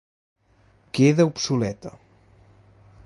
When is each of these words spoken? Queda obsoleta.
Queda 0.95 1.27
obsoleta. 1.31 1.91